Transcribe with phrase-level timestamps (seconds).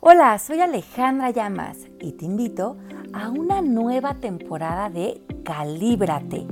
[0.00, 2.76] Hola, soy Alejandra Llamas y te invito
[3.12, 6.46] a una nueva temporada de Calíbrate.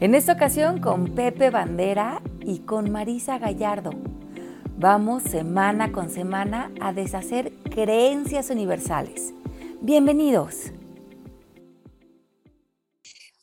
[0.00, 3.92] En esta ocasión con Pepe Bandera y con Marisa Gallardo.
[4.76, 9.32] Vamos semana con semana a deshacer creencias universales.
[9.80, 10.72] Bienvenidos.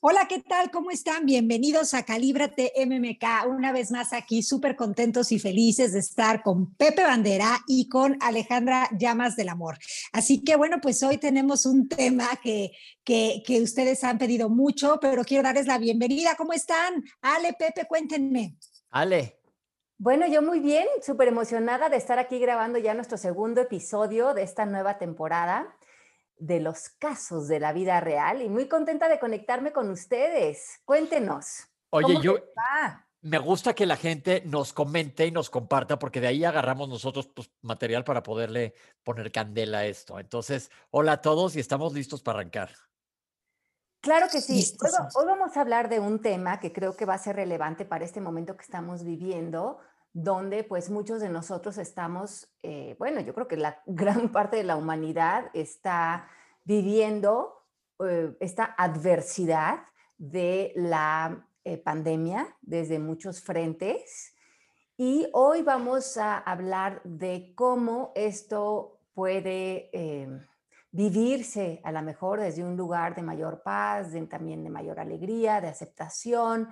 [0.03, 0.71] Hola, ¿qué tal?
[0.71, 1.27] ¿Cómo están?
[1.27, 3.47] Bienvenidos a Calíbrate MMK.
[3.47, 8.17] Una vez más aquí, súper contentos y felices de estar con Pepe Bandera y con
[8.19, 9.77] Alejandra Llamas del Amor.
[10.11, 12.71] Así que bueno, pues hoy tenemos un tema que,
[13.03, 16.33] que, que ustedes han pedido mucho, pero quiero darles la bienvenida.
[16.35, 17.03] ¿Cómo están?
[17.21, 18.57] Ale, Pepe, cuéntenme.
[18.89, 19.37] Ale.
[19.99, 24.41] Bueno, yo muy bien, súper emocionada de estar aquí grabando ya nuestro segundo episodio de
[24.41, 25.77] esta nueva temporada
[26.41, 30.81] de los casos de la vida real y muy contenta de conectarme con ustedes.
[30.85, 31.67] Cuéntenos.
[31.91, 32.37] Oye, yo
[33.21, 37.27] me gusta que la gente nos comente y nos comparta porque de ahí agarramos nosotros
[37.27, 38.73] pues, material para poderle
[39.03, 40.19] poner candela a esto.
[40.19, 42.71] Entonces, hola a todos y estamos listos para arrancar.
[44.01, 44.75] Claro que sí.
[44.81, 47.85] Hoy, hoy, vamos a hablar de un tema que creo que va a ser relevante
[47.85, 49.77] para este momento que estamos viviendo,
[50.13, 54.63] donde pues muchos de nosotros estamos, eh, bueno, yo creo que la gran parte de
[54.63, 56.27] la humanidad está
[56.63, 57.65] viviendo
[57.99, 59.79] eh, esta adversidad
[60.17, 64.35] de la eh, pandemia desde muchos frentes.
[64.97, 69.89] Y hoy vamos a hablar de cómo esto puede
[70.91, 75.69] vivirse a lo mejor desde un lugar de mayor paz, también de mayor alegría, de
[75.69, 76.69] aceptación,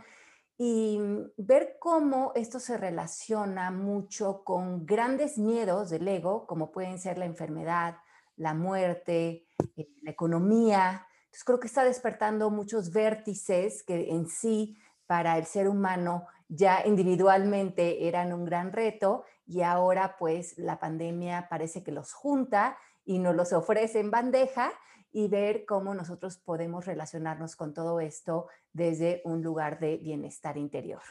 [0.61, 0.99] y
[1.37, 7.23] ver cómo esto se relaciona mucho con grandes miedos del ego, como pueden ser la
[7.23, 7.95] enfermedad,
[8.35, 11.07] la muerte, eh, la economía.
[11.21, 16.85] Entonces creo que está despertando muchos vértices que en sí para el ser humano ya
[16.85, 23.19] individualmente eran un gran reto y ahora pues la pandemia parece que los junta y
[23.19, 24.73] nos los ofrece en bandeja
[25.11, 31.01] y ver cómo nosotros podemos relacionarnos con todo esto desde un lugar de bienestar interior.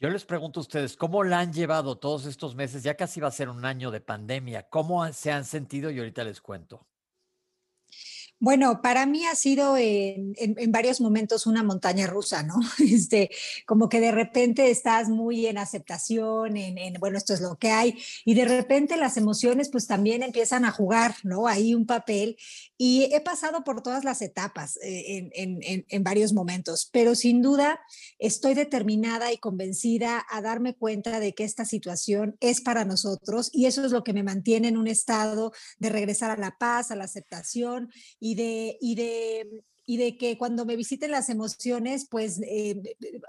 [0.00, 2.82] Yo les pregunto a ustedes, ¿cómo la han llevado todos estos meses?
[2.82, 4.68] Ya casi va a ser un año de pandemia.
[4.68, 5.90] ¿Cómo se han sentido?
[5.90, 6.86] Y ahorita les cuento.
[8.40, 10.34] Bueno, para mí ha sido en,
[10.68, 12.56] varios momentos una montaña rusa, ¿no?
[12.94, 13.30] Este,
[13.66, 17.98] como que de repente estás muy en aceptación, en, bueno, esto es lo que hay,
[18.24, 21.46] y de repente las emociones pues también empiezan a jugar, ¿no?
[21.46, 22.36] Ahí un papel,
[22.76, 27.80] y he pasado por todas las etapas eh, en, en varios momentos, pero sin duda
[28.18, 33.66] estoy determinada y convencida a darme cuenta de que esta situación es para nosotros, y
[33.66, 36.96] eso es lo que me mantiene en un estado de regresar a la paz, a
[36.96, 37.90] la aceptación
[38.24, 42.80] y de, y de y de que cuando me visiten las emociones, pues eh,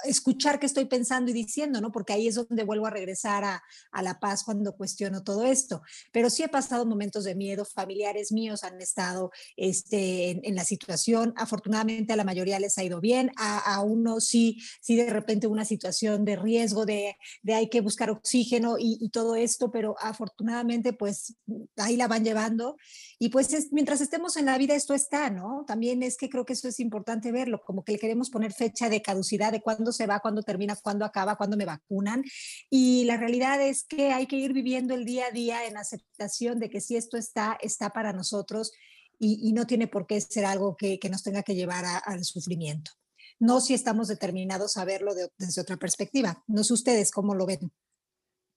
[0.05, 1.91] escuchar qué estoy pensando y diciendo, ¿no?
[1.91, 5.81] Porque ahí es donde vuelvo a regresar a, a, la paz cuando cuestiono todo esto.
[6.11, 11.33] Pero sí he pasado momentos de miedo, familiares míos han estado este, en, la situación,
[11.35, 15.47] afortunadamente a la mayoría les ha ido bien, a, a, uno sí, sí de repente
[15.47, 19.95] una situación de riesgo, de, de hay que buscar oxígeno y, y, todo esto, pero
[19.99, 21.35] afortunadamente pues
[21.77, 22.77] ahí la van llevando.
[23.19, 25.65] Y pues es, mientras estemos en la vida esto está, ¿no?
[25.67, 28.89] También es que creo que eso es importante verlo, como que le queremos poner fecha
[28.89, 32.23] de caducidad, de cuándo se va, cuándo termina, cuándo acaba, cuándo me vacunan.
[32.69, 36.59] Y la realidad es que hay que ir viviendo el día a día en aceptación
[36.59, 38.72] de que si esto está, está para nosotros
[39.19, 42.91] y, no tiene por qué ser algo que, nos tenga que llevar al sufrimiento.
[43.39, 46.44] No si estamos determinados a verlo desde otra perspectiva.
[46.47, 47.72] No sé ustedes cómo lo ven.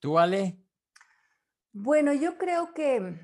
[0.01, 0.59] ¿Tú, Ale?
[1.73, 3.21] Bueno, yo creo que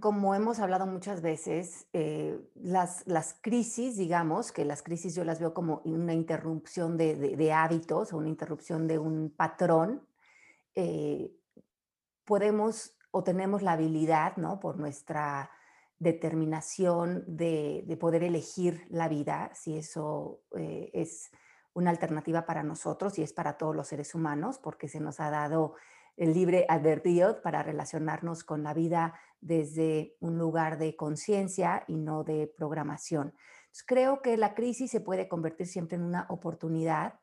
[0.00, 5.40] como hemos hablado muchas veces, eh, las, las, crisis, digamos, que las crisis yo las
[5.40, 10.06] veo como una interrupción de, hábitos o una interrupción de un patrón,
[10.74, 11.32] eh,
[12.24, 14.60] podemos o tenemos la habilidad, ¿no?
[14.60, 15.50] Por nuestra
[15.98, 21.30] determinación de, poder elegir la vida, si eso eh, es
[21.72, 25.30] una alternativa para nosotros y es para todos los seres humanos, porque se nos ha
[25.30, 25.74] dado
[26.18, 32.24] el libre albedrío para relacionarnos con la vida desde un lugar de conciencia y no
[32.24, 33.32] de programación.
[33.86, 37.20] creo que la crisis se puede convertir siempre en una oportunidad,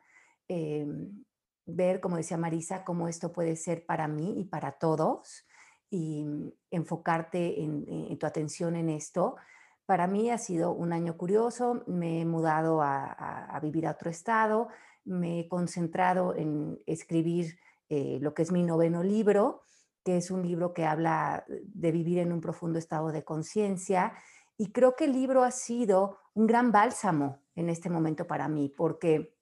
[0.48, 1.26] em,
[1.66, 5.46] ver, como decía Marisa, cómo esto puede ser para mí y para todos
[5.90, 6.26] y
[6.72, 9.36] enfocarte en, tu atención en esto.
[9.86, 14.70] Para mí ha sido un año curioso, me he mudado a vivir a otro estado,
[15.04, 17.58] me he concentrado en escribir
[17.90, 19.62] eh, lo que es mi noveno libro,
[20.04, 24.14] que es un libro que habla de vivir en un profundo estado de conciencia.
[24.58, 28.70] Y creo que el libro ha sido un gran bálsamo en este momento para mí,
[28.70, 29.36] porque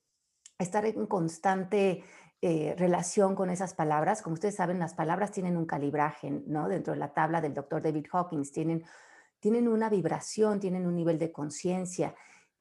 [0.58, 2.04] estar en constante
[2.42, 4.22] eh, relación con esas palabras.
[4.22, 6.68] Como ustedes saben, las palabras tienen un calibraje, ¿no?
[6.68, 8.84] Dentro de la tabla del doctor David Hawkins, tienen,
[9.40, 12.16] tienen una vibración, tienen un nivel de conciencia.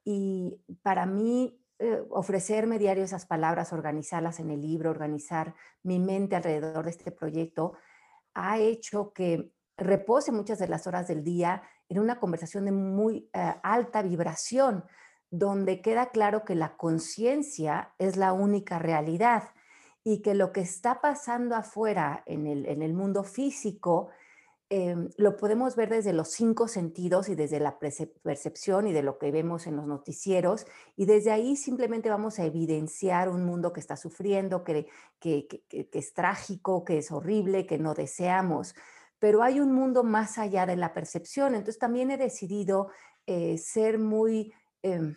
[0.04, 6.36] Y para mí, eh, ofrecerme diario esas palabras, organizarlas en el libro, organizar mi mente
[6.36, 7.74] alrededor de este proyecto,
[8.34, 13.28] ha hecho que repose muchas de las horas del día en una conversación de muy
[13.32, 14.84] eh, alta vibración,
[15.30, 19.44] donde queda claro que la conciencia es la única realidad
[20.04, 24.10] y que lo que está pasando afuera en el, en el mundo físico
[24.74, 29.18] Em, lo podemos ver desde los cinco sentidos y desde la percepción y de lo
[29.18, 30.66] que vemos en los noticieros,
[30.96, 34.86] y desde ahí simplemente vamos a evidenciar un mundo que está sufriendo, que,
[35.20, 35.46] que,
[35.92, 38.74] es trágico, que es horrible, que no deseamos.
[39.18, 41.54] Pero hay un mundo más allá de la percepción.
[41.54, 42.88] Entonces también he decidido
[43.26, 44.54] eh, ser muy...
[44.82, 45.16] Em,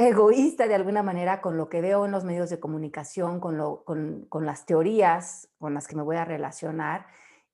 [0.00, 3.84] egoísta de alguna manera con lo que veo en los medios de comunicación, con, lo,
[3.84, 7.06] con, con las teorías con las que me voy a relacionar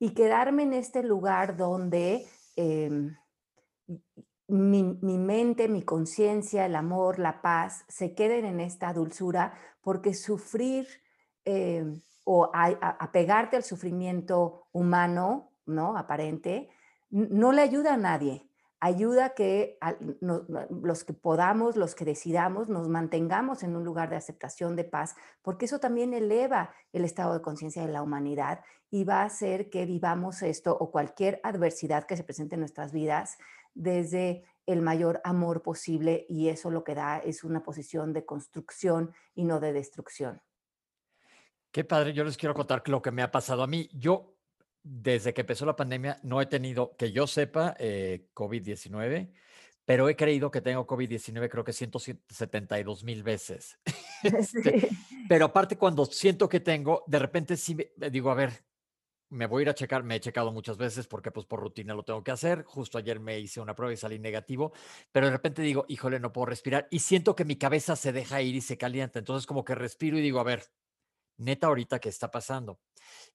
[0.05, 3.17] y quedarme en este lugar donde em,
[4.49, 10.87] mi, mente, mi conciencia, el amor, la paz se queden en esta dulzura, porque sufrir
[11.47, 15.97] em, o apegarte al sufrimiento humano, ¿no?
[15.97, 16.69] Aparente,
[17.09, 18.47] no le ayuda a nadie
[18.85, 19.79] ayuda a que
[20.21, 25.15] los que podamos, los que decidamos, nos mantengamos en un lugar de aceptación, de paz,
[25.41, 28.61] porque eso también eleva el estado de conciencia de la humanidad
[28.91, 32.93] y va a hacer que vivamos esto o cualquier adversidad que se presente en nuestras
[32.93, 33.39] vidas
[33.73, 39.15] desde el mayor amor posible y eso lo que da es una posición de construcción
[39.35, 40.43] y no de destrucción.
[41.73, 43.89] Qué padre, yo les quiero contar lo que me ha pasado a mí.
[43.95, 44.34] Yo
[44.85, 49.33] desde que empezó la pandemia no he tenido, que yo sepa, eh, COVID-19,
[49.87, 53.79] pero he creído que tengo COVID-19 creo que 172 mil veces.
[54.25, 54.89] Este,
[55.29, 58.65] pero aparte cuando siento que tengo, de repente sí me, digo, a ver,
[59.29, 61.93] me voy a ir a checar, me he checado muchas veces porque pues por rutina
[61.93, 62.65] lo tengo que hacer.
[62.65, 64.73] Justo ayer me hice una prueba y salí negativo,
[65.13, 68.41] pero de repente digo, híjole, no puedo respirar y siento que mi cabeza se deja
[68.41, 69.19] ir y se calienta.
[69.19, 70.63] Entonces como que respiro y digo, a ver,
[71.37, 72.81] neta ahorita, ¿qué está pasando?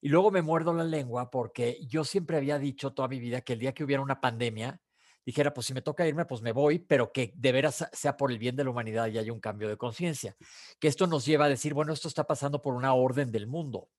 [0.02, 3.54] Y luego me muerdo la lengua porque yo siempre había dicho toda mi vida que
[3.54, 4.82] el día que hubiera una pandemia,
[5.26, 8.32] dijera, pues si me toca irme, pues me voy, pero que de veras sea por
[8.32, 10.36] el bien de la humanidad y haya un cambio de conciencia.
[10.80, 13.90] Que esto nos lleva a decir, bueno, esto está pasando por una orden del mundo.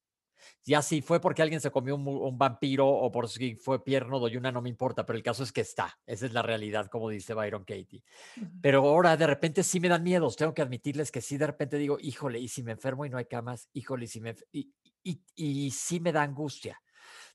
[0.65, 4.37] Ya si fue porque alguien se comió un, vampiro o por si fue pierno doy
[4.37, 5.99] una, no me importa, pero el caso es que está.
[6.07, 8.03] Esa es la realidad, como dice Byron Katie.
[8.61, 10.37] Pero ahora de repente sí me dan miedos.
[10.37, 13.19] Tengo que admitirles que sí de repente digo, híjole, y si me enfermo y no
[13.19, 14.35] hay camas, híjole, y si me...
[14.53, 14.73] Y,
[15.03, 16.81] y, y sí me da angustia.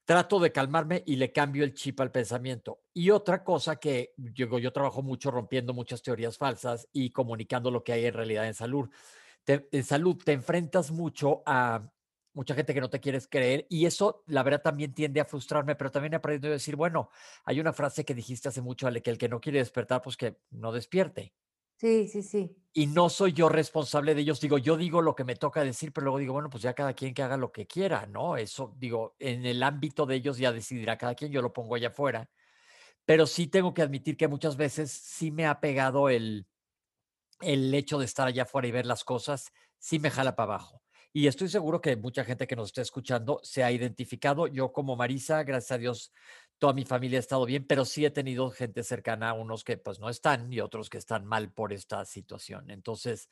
[0.06, 2.82] Trato de calmarme y le cambio el chip al pensamiento.
[2.94, 7.84] Y otra cosa que yo, yo trabajo mucho rompiendo muchas teorías falsas y comunicando lo
[7.84, 8.88] que hay en realidad en salud.
[9.48, 11.92] en salud te enfrentas mucho a
[12.36, 15.76] mucha gente que no te quieres creer y eso la verdad también tiende a frustrarme,
[15.76, 17.10] pero también he aprendido a decir, bueno,
[17.46, 20.18] hay una frase que dijiste hace mucho, Ale, que el que no quiere despertar, pues
[20.18, 21.34] que no despierte.
[21.78, 22.62] Sí, sí, sí.
[22.78, 25.94] Y no soy yo responsable de ellos, digo, yo digo lo que me toca decir,
[25.94, 28.36] pero luego digo, bueno, pues ya cada quien que haga lo que quiera, ¿no?
[28.36, 31.88] Eso, digo, en el ámbito de ellos ya decidirá cada quien, yo lo pongo allá
[31.88, 32.30] afuera,
[33.06, 36.48] pero sí tengo que admitir que muchas veces sí me ha pegado el,
[37.42, 40.85] el hecho de estar allá afuera y ver las cosas, sí me jala para abajo.
[41.18, 44.48] Y estoy seguro que mucha gente que nos está escuchando se ha identificado.
[44.48, 46.12] Yo como Marisa, gracias a Dios,
[46.58, 49.98] toda mi familia ha estado bien, pero sí he tenido gente cercana, unos que pues
[50.02, 52.70] no están y otros que están mal por esta situación.
[52.70, 53.30] Entonces,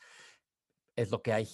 [0.95, 1.49] es lo que hay.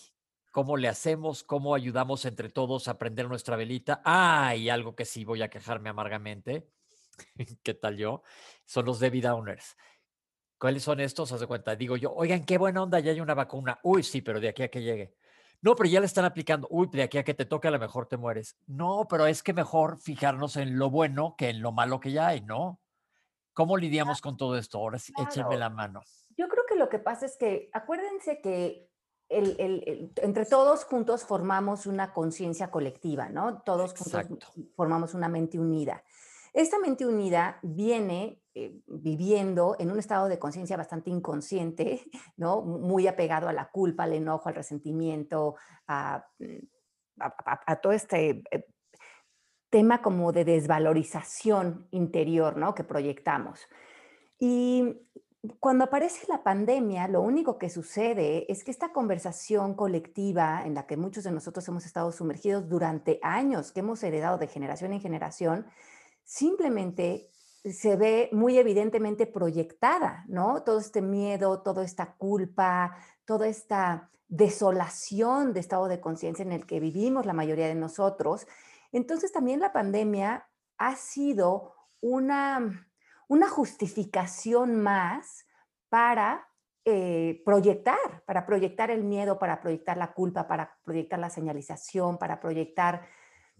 [0.51, 1.43] ¿Cómo le hacemos?
[1.43, 3.99] ¿Cómo ayudamos entre todos a prender nuestra velita?
[4.05, 6.69] Ah, algo que sí voy a quejarme amargamente.
[7.63, 8.21] ¿Qué tal yo?
[8.65, 9.75] Son los Debbie Downers.
[10.59, 11.31] ¿Cuáles son estos?
[11.31, 11.75] Haz de cuenta.
[11.75, 13.79] Digo yo, oigan, qué buena onda, ya hay una vacuna.
[13.81, 15.15] Uy, sí, pero de aquí a que llegue.
[15.61, 16.67] No, pero ya le están aplicando.
[16.71, 18.55] Uy, de aquí a que te toque, a lo mejor te mueres.
[18.67, 22.27] No, pero es que mejor fijarnos en lo bueno que en lo malo que ya
[22.27, 22.79] hay, ¿no?
[23.53, 24.77] ¿Cómo lidiamos con todo esto?
[24.77, 26.01] Ahora sí, échenme la mano.
[26.37, 28.89] Yo creo que lo que pasa es que acuérdense que
[29.29, 33.61] entre todos juntos formamos una conciencia colectiva, ¿no?
[33.61, 36.03] Todos juntos formamos una mente unida.
[36.53, 42.03] Esta mente unida viene eh, viviendo en un estado de conciencia bastante inconsciente,
[42.37, 42.61] ¿no?
[42.61, 45.55] Muy apegado a la culpa, al enojo, al resentimiento,
[45.87, 48.65] a, mm, todo este eh,
[49.69, 52.73] tema como de desvalorización interior, ¿no?
[52.73, 53.67] Que proyectamos.
[54.39, 54.95] Y
[55.59, 60.85] cuando aparece la pandemia, lo único que sucede es que esta conversación colectiva en la
[60.85, 65.01] que muchos de nosotros hemos estado sumergidos durante años, que hemos heredado de generación en
[65.01, 65.65] generación,
[66.29, 67.31] simplemente
[67.65, 70.61] se ve muy evidentemente proyectada, ¿no?
[70.61, 72.95] Todo este miedo, toda esta culpa,
[73.25, 78.45] toda esta desolación de estado de conciencia en el que vivimos la mayoría de nosotros.
[78.91, 82.87] Entonces también la pandemia ha sido una,
[83.27, 85.47] una justificación más
[85.89, 86.47] para
[86.85, 92.39] eh, proyectar, para proyectar el miedo, para proyectar la culpa, para proyectar la señalización, para
[92.39, 93.07] proyectar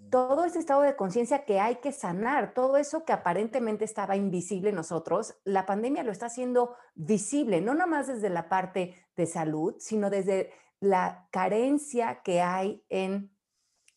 [0.09, 4.69] todo ese estado de conciencia que hay que sanar, todo eso que aparentemente estaba invisible
[4.69, 9.75] en nosotros, la pandemia lo está haciendo visible, no más desde la parte de salud,
[9.79, 13.31] sino desde la carencia que hay en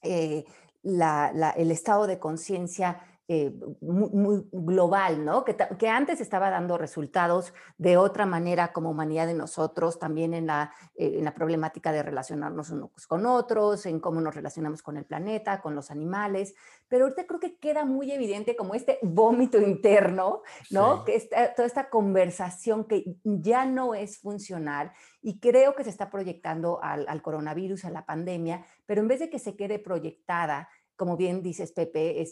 [0.02, 0.44] eh,
[0.82, 3.00] el estado de conciencia
[3.34, 5.42] eh, muy, global, ¿no?
[5.42, 10.48] Que, que, antes estaba dando resultados de otra manera como humanidad de nosotros, también en
[10.48, 14.98] la, eh, en la problemática de relacionarnos unos con otros, en cómo nos relacionamos con
[14.98, 16.54] el planeta, con los animales,
[16.88, 21.02] pero ahorita creo que queda muy evidente como este vómito interno, ¿no?
[21.02, 26.10] Que esta, toda esta conversación que ya no es funcional y creo que se está
[26.10, 30.68] proyectando al, al coronavirus, a la pandemia, pero en vez de que se quede proyectada,
[31.02, 32.24] como bien dices, Pepe,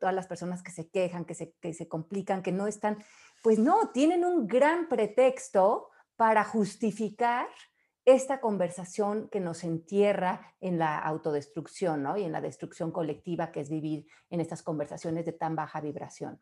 [0.00, 3.04] todas las personas que se quejan, que se, que se complican, que no están,
[3.42, 7.46] pues no, tienen un gran pretexto para justificar
[8.06, 12.16] esta conversación que nos entierra en la autodestrucción ¿no?
[12.16, 16.40] y en la destrucción colectiva que es vivir en estas conversaciones de tan baja vibración.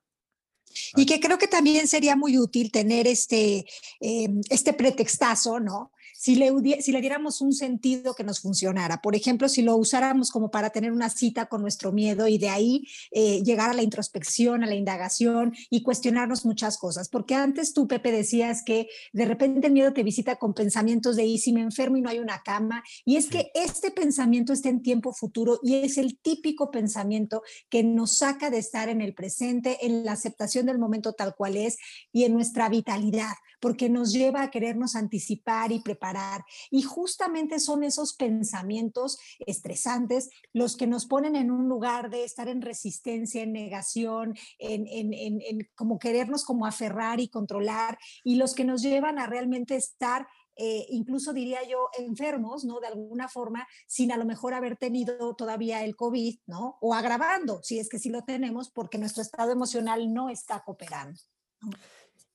[0.94, 3.66] Y que creo que también sería muy útil tener este,
[3.98, 5.90] em, este pretextazo, ¿no?
[6.14, 9.00] Si le, si le diéramos un sentido que nos funcionara.
[9.00, 12.48] Por ejemplo, si lo usáramos como para tener una cita con nuestro miedo y de
[12.48, 17.08] ahí eh, llegar a la introspección, a la indagación y cuestionarnos muchas cosas.
[17.08, 21.24] Porque antes tú, Pepe, decías que de repente el miedo te visita con pensamientos de,
[21.24, 22.82] ¿y si me enfermo y no hay una cama?
[23.04, 27.82] Y es que este pensamiento está en tiempo futuro y es el típico pensamiento que
[27.82, 31.76] nos saca de estar en el presente, en la aceptación del momento tal cual es
[32.12, 36.44] y en nuestra vitalidad porque nos lleva a querernos anticipar y preparar.
[36.70, 42.48] Y justamente son esos pensamientos estresantes los que nos ponen en un lugar de estar
[42.48, 48.82] en resistencia, en negación, en, como querernos como aferrar y controlar, y los que nos
[48.82, 50.26] llevan a realmente estar
[50.58, 52.80] eh, incluso diría yo, enfermos, ¿no?
[52.80, 56.78] De alguna forma, sin a lo mejor haber tenido todavía el COVID, ¿no?
[56.80, 61.20] O agravando, si es que sí lo tenemos, porque nuestro estado emocional no está cooperando.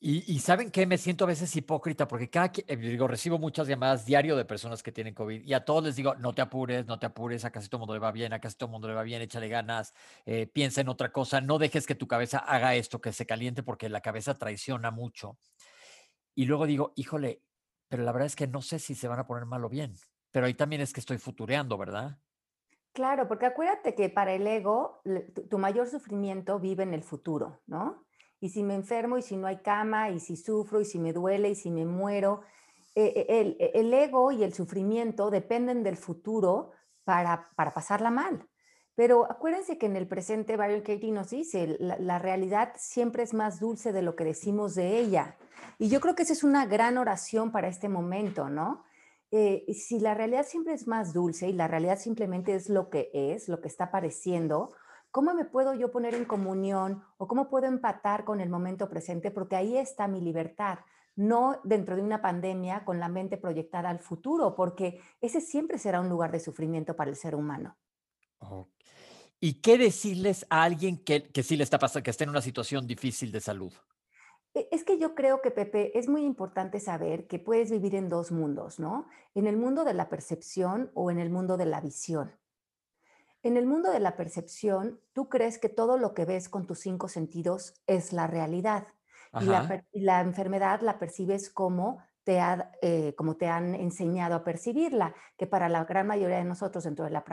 [0.03, 3.67] Y, saben que me siento a veces hipócrita porque cada que, eh, digo, recibo muchas
[3.67, 6.87] llamadas diario de personas que tienen COVID y a todos les digo, no te apures,
[6.87, 8.71] no te apures, a casi todo el mundo le va bien, a casi todo el
[8.71, 9.93] mundo le va bien, échale ganas,
[10.25, 13.61] eh, piensa en otra cosa, no dejes que tu cabeza haga esto, que se caliente
[13.61, 15.37] porque la cabeza traiciona mucho.
[16.33, 17.43] Y luego digo, híjole,
[17.87, 19.93] pero la verdad es que no sé si se van a poner mal o bien,
[20.31, 22.17] pero ahí también es que estoy futureando, ¿verdad?
[22.91, 25.03] Claro, porque acuérdate que para el ego,
[25.47, 28.03] tu mayor sufrimiento vive en el futuro, ¿no?
[28.41, 31.13] Y si me enfermo y si no hay cama y si sufro y si me
[31.13, 32.41] duele y si me muero.
[32.95, 36.71] Eh, eh, el, e, el, ego y el sufrimiento dependen del futuro
[37.05, 38.49] para, para pasarla mal.
[38.95, 43.59] Pero acuérdense que en el presente, Byron Katie nos dice, la, realidad siempre es más
[43.59, 45.37] dulce de lo que decimos de ella.
[45.79, 48.83] Y yo creo que esa es una gran oración para este momento, ¿no?
[49.31, 53.09] Eh, si la realidad siempre es más dulce y la realidad simplemente es lo que
[53.13, 54.73] es, lo que está apareciendo,
[55.11, 59.29] ¿Cómo me puedo yo poner en comunión o cómo puedo empatar con el momento presente?
[59.29, 60.79] Porque ahí está mi libertad,
[61.17, 65.99] no dentro de una pandemia con la mente proyectada al futuro, porque ese siempre será
[65.99, 67.77] un lugar de sufrimiento para el ser humano.
[69.41, 72.41] ¿Y qué decirles a alguien que, que sí le está pasando, que está en una
[72.41, 73.73] situación difícil de salud?
[74.53, 78.07] E, es que yo creo que, Pepe, es muy importante saber que puedes vivir en
[78.07, 79.07] dos mundos, ¿no?
[79.35, 82.31] En el mundo de la percepción o en el mundo de la visión.
[83.43, 86.79] En el mundo de la percepción, tú crees que todo lo que ves con tus
[86.79, 88.87] cinco sentidos es la realidad
[89.39, 92.39] y la, enfermedad la percibes como te,
[92.81, 97.05] eh, como te han enseñado a percibirla, que para la gran mayoría de nosotros dentro
[97.05, 97.23] de la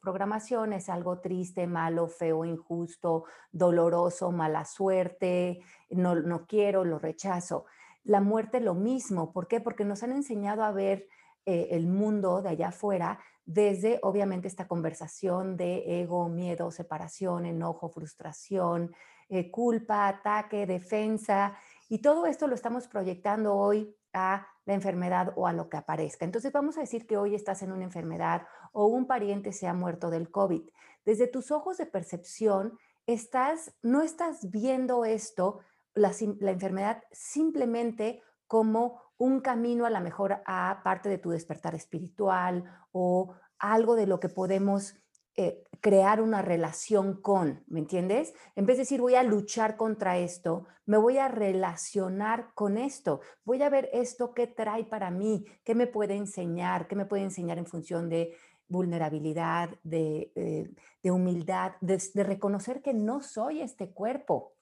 [0.00, 7.64] programación es algo triste, malo, feo, injusto, doloroso, mala suerte, no, no quiero, lo rechazo.
[8.04, 9.60] La muerte lo mismo, ¿por qué?
[9.60, 11.08] Porque nos han enseñado a ver
[11.46, 17.88] eh, el mundo de allá afuera desde obviamente esta conversación de ego, miedo, separación, enojo,
[17.88, 18.92] frustración,
[19.28, 21.56] eh, culpa, ataque, defensa,
[21.88, 26.24] y todo esto lo estamos proyectando hoy a la enfermedad o a lo que aparezca.
[26.24, 29.74] Entonces vamos a decir que hoy estás en una enfermedad o un pariente se ha
[29.74, 30.68] muerto del COVID.
[31.04, 32.76] Desde tus ojos de percepción,
[33.06, 35.60] estás, no estás viendo esto,
[35.94, 41.74] la, la enfermedad, simplemente como un camino a la mejor a parte de tu despertar
[41.74, 44.94] espiritual o algo de lo que podemos
[45.38, 48.32] eh, crear una relación con, ¿me entiendes?
[48.54, 53.20] En vez de decir voy a luchar contra esto, me voy a relacionar con esto,
[53.44, 57.24] voy a ver esto qué trae para mí, qué me puede enseñar, qué me puede
[57.24, 58.34] enseñar en función de
[58.68, 64.54] vulnerabilidad, de, eh, humildad, de, de reconocer que no soy este cuerpo.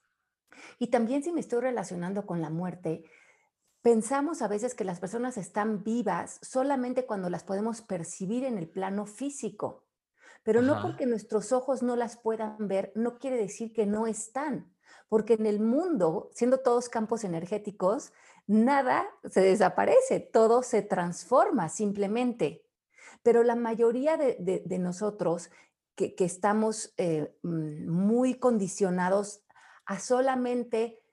[0.77, 3.05] Y también si me estoy relacionando con la muerte,
[3.85, 8.67] pensamos a veces que las personas están vivas solamente cuando las podemos percibir en el
[8.67, 9.83] plano físico.
[10.41, 14.73] Pero no porque nuestros ojos no las puedan ver, no quiere decir que no están.
[15.07, 18.11] Porque en el mundo, siendo todos campos energéticos,
[18.47, 22.65] nada se desaparece, todo se transforma simplemente.
[23.21, 25.51] Pero la mayoría de, nosotros
[25.93, 29.43] que, estamos eh, mm, muy condicionados
[29.85, 31.04] a solamente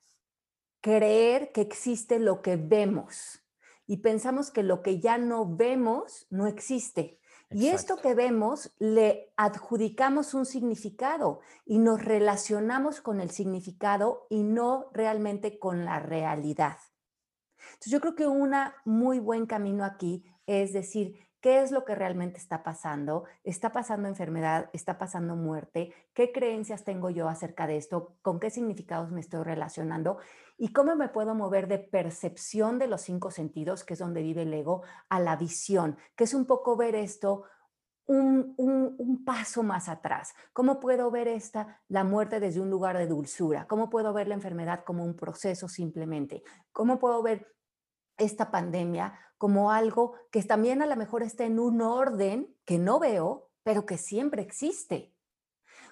[0.83, 3.43] creer que existe lo que vemos.
[3.87, 7.19] Y pensamos que lo que ya no vemos no existe.
[7.51, 14.43] Y esto que vemos le adjudicamos un significado y nos relacionamos con el significado y
[14.43, 16.79] no realmente con la realidad.
[17.59, 21.95] Entonces yo creo que un muy buen camino aquí es decir, qué es lo que
[21.95, 27.77] realmente está pasando, está pasando enfermedad, está pasando muerte, qué creencias tengo yo acerca de
[27.77, 30.19] esto, con qué significados me estoy relacionando
[30.63, 34.43] y cómo me puedo mover de percepción de los cinco sentidos, que es donde vive
[34.43, 37.43] el ego, a la visión, que es un poco ver esto
[38.07, 40.35] un, un, paso más atrás.
[40.53, 43.67] ¿Cómo puedo ver esta, la muerte desde un lugar de dulzura?
[43.67, 46.45] ¿Cómo puedo ver la enfermedad como un proceso simplemente?
[46.71, 47.57] ¿Cómo puedo ver
[48.17, 53.01] esta pandemia como algo que también a lo mejor está en un orden que no
[53.01, 55.12] veo, pero que siempre existe.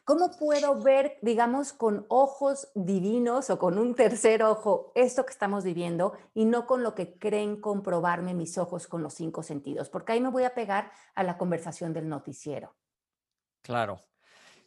[0.04, 5.64] ¿Cómo puedo ver, digamos, con ojos divinos o con un tercer ojo esto que estamos
[5.64, 9.88] viviendo y no con lo que creen comprobarme mis ojos con los cinco sentidos?
[9.88, 12.76] Porque ahí me voy a pegar a la conversación del noticiero.
[13.62, 14.02] Claro.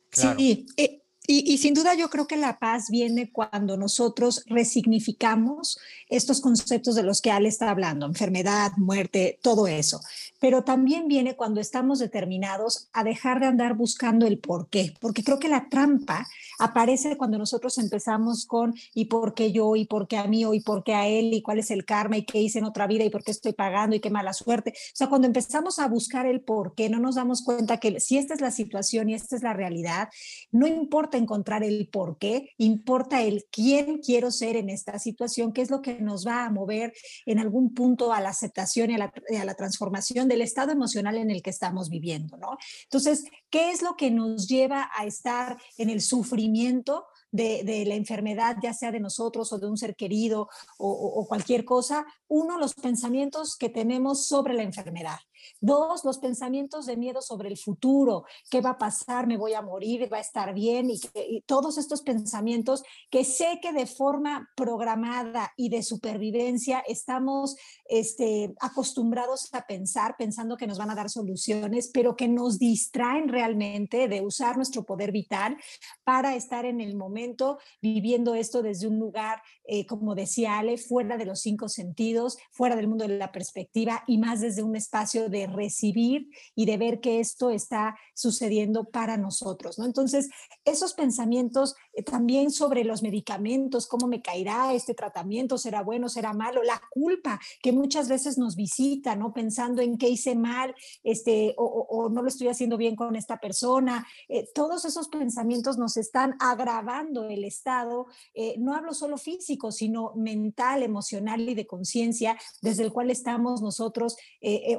[0.10, 0.38] claro.
[0.38, 6.42] Sí, eh, y, sin duda yo creo que la paz viene cuando nosotros resignificamos estos
[6.42, 10.02] conceptos de los que Ale está hablando, enfermedad, muerte, todo eso.
[10.42, 15.24] Pero también viene cuando estamos determinados a dejar de andar buscando el por qué, porque
[15.24, 16.28] creo que la trampa
[16.60, 20.54] aparece cuando nosotros empezamos con y por qué yo, y por qué a mí, o
[20.54, 22.86] y por qué a él, y cuál es el karma, y qué hice en otra
[22.86, 24.72] vida, y por qué estoy pagando, y qué mala suerte.
[24.72, 28.18] O sea, cuando empezamos a buscar el por qué, no nos damos cuenta que si
[28.18, 30.10] esta es la situación y esta es la realidad,
[30.52, 35.62] no importa encontrar el por qué, importa el quién quiero ser en esta situación, qué
[35.62, 36.94] es lo que nos va a mover
[37.26, 41.42] en algún punto a la aceptación y a la, transformación del estado emocional en el
[41.42, 42.58] que estamos viviendo, ¿no?
[42.84, 47.06] Entonces, ¿qué es lo que nos lleva a estar en el sufrimiento?
[47.34, 52.06] de, la enfermedad, ya sea de nosotros o de un ser querido o, cualquier cosa.
[52.28, 55.18] Uno, los pensamientos que tenemos sobre la enfermedad.
[55.60, 59.62] Dos, los pensamientos de miedo sobre el futuro, qué va a pasar, me voy a
[59.62, 64.50] morir, va a estar bien y, y, todos estos pensamientos que sé que de forma
[64.56, 71.10] programada y de supervivencia estamos este, acostumbrados a pensar, pensando que nos van a dar
[71.10, 75.58] soluciones, pero que nos distraen realmente de usar nuestro poder vital
[76.04, 81.18] para estar en el momento viviendo esto desde un lugar, eh, como decía Ale, fuera
[81.18, 85.30] de los cinco sentidos, fuera del mundo de la perspectiva y más desde un espacio
[85.34, 89.86] de recibir y de ver que esto está sucediendo para nosotros, ¿no?
[89.86, 90.30] Entonces,
[90.64, 96.34] esos pensamientos eh, también sobre los medicamentos, cómo me caerá este tratamiento, será bueno, será
[96.34, 99.34] malo, la culpa que muchas veces nos visita, ¿no?
[99.34, 104.08] Pensando en qué hice mal, este, o, no lo estoy haciendo bien con esta persona,
[104.30, 110.14] eh, todos esos pensamientos nos están agravando el estado, eh, no hablo solo físico, sino
[110.16, 114.78] mental, emocional y de conciencia, desde el cual estamos nosotros eh,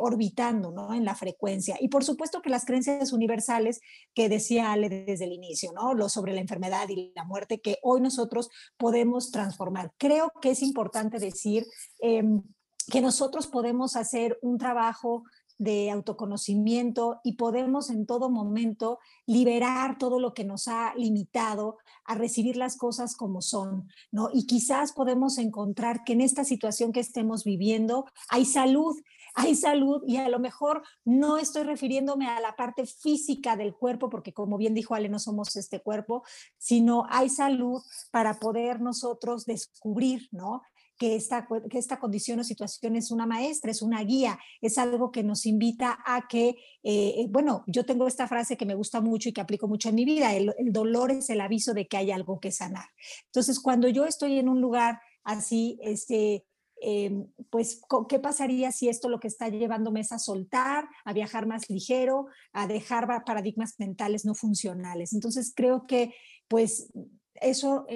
[0.49, 1.77] en la frecuencia.
[1.81, 3.81] Y por supuesto que las creencias universales
[4.15, 5.95] que decía Ale desde el inicio, ¿no?
[5.95, 9.93] lo sobre la enfermedad y la muerte, que hoy nosotros podemos transformar.
[9.99, 11.65] Creo que es importante decir
[12.01, 12.43] em,
[12.91, 15.25] que nosotros podemos hacer un trabajo
[15.59, 22.17] de autoconocimiento y podemos en todo momento liberar todo lo que nos ha limitado a
[22.17, 24.31] recibir las cosas como son, ¿no?
[24.33, 28.97] Y quizás podemos encontrar que en esta situación que estemos viviendo hay salud,
[29.35, 34.09] hay salud y a lo mejor no estoy refiriéndome a la parte física del cuerpo,
[34.09, 36.23] porque como bien dijo Ale, no somos este cuerpo,
[36.57, 40.63] sino hay salud para poder nosotros descubrir, ¿no?
[40.97, 45.11] que esta, que esta condición o situación es una maestra, es una guía, es algo
[45.11, 46.51] que nos invita a que,
[46.83, 49.89] eh, eh, bueno, yo tengo esta frase que me gusta mucho y que aplico mucho
[49.89, 52.87] en mi vida, el, el dolor es el aviso de que hay algo que sanar.
[53.27, 56.45] Entonces, cuando yo estoy en un lugar así, este,
[56.81, 61.47] em, pues, ¿qué pasaría si esto lo que está llevándome es a soltar, a viajar
[61.47, 65.13] más ligero, a dejar paradigmas mentales no funcionales?
[65.13, 66.15] Entonces, creo que,
[66.49, 66.93] pues,
[67.35, 67.87] eso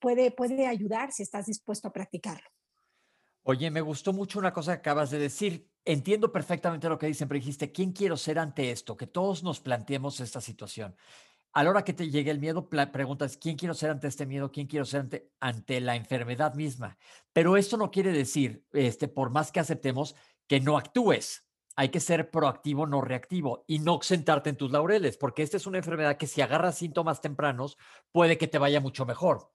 [0.00, 2.48] puede, puede ayudar si estás dispuesto a practicarlo.
[3.42, 5.70] Oye, me gustó mucho una cosa que acabas de decir.
[5.84, 8.96] Entiendo perfectamente lo que dicen, pero dijiste, ¿quién quiero ser ante esto?
[8.96, 10.94] Que todos nos planteemos esta situación.
[11.52, 14.52] A la hora que te llegue el miedo, preguntas, ¿quién quiero ser ante este miedo?
[14.52, 16.96] ¿Quién quiero ser ante, ante la enfermedad misma?
[17.32, 20.14] Pero esto no quiere decir, este, por más que aceptemos,
[20.46, 21.48] que no actúes.
[21.74, 25.66] Hay que ser proactivo, no reactivo, y no sentarte en tus laureles, porque esta es
[25.66, 27.76] una enfermedad que si agarras síntomas tempranos,
[28.12, 29.50] puede que te vaya mucho mejor.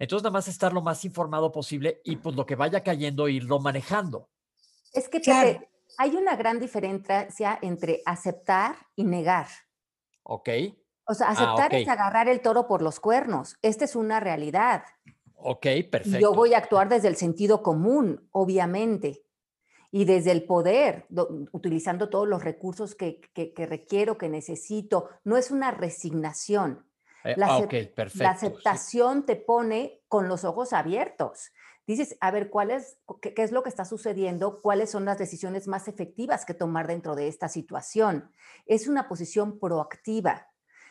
[0.00, 3.60] Entonces, nada más estar lo más informado posible y pues lo que vaya cayendo, irlo
[3.60, 4.28] manejando.
[4.92, 5.20] Es que
[5.98, 9.46] hay una gran diferencia entre aceptar y negar.
[10.22, 10.48] Ok.
[11.08, 13.56] O sea, ah, aceptar es agarrar el toro por los cuernos.
[13.62, 14.84] Esta es una realidad.
[15.34, 16.18] Ok, perfecto.
[16.18, 19.24] Yo voy a actuar desde el sentido común, obviamente,
[19.90, 21.06] y desde el poder,
[21.52, 25.08] utilizando todos los recursos que, que, que requiero, que necesito.
[25.24, 26.84] No es una resignación,
[27.24, 27.68] eh, la, ah,
[28.14, 31.52] la aceptación te pone con los ojos abiertos.
[31.86, 34.60] Dices, a ver, ¿cuál es, qué, es lo que está sucediendo?
[34.60, 38.30] ¿Cuáles son las decisiones más efectivas que tomar dentro de esta situación?
[38.66, 40.47] Es una posición proactiva.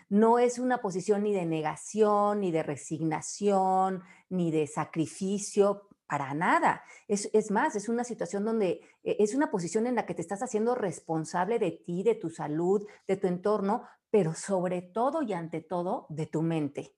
[0.09, 6.83] No es una posición ni de negación, ni de resignación, ni de sacrificio, para nada.
[7.07, 10.21] Es, es, más, es una situación donde eh, es una posición en la que te
[10.21, 15.33] estás haciendo responsable de ti, de tu salud, de tu entorno, pero sobre todo y
[15.33, 16.93] ante todo de tu mente.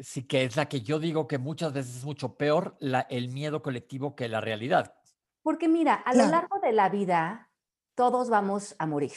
[0.00, 3.28] Sí, que es la que yo digo que muchas veces es mucho peor la, el
[3.28, 4.96] miedo colectivo que la realidad.
[5.42, 7.50] Porque mira, a lo largo de la vida
[7.94, 9.12] todos vamos a morir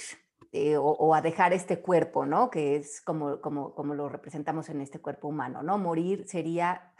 [0.55, 2.51] eh, o, a dejar este cuerpo, ¿no?
[2.51, 5.79] Que es como, como, como lo representamos en este cuerpo humano, ¿no?
[5.79, 6.93] Morir sería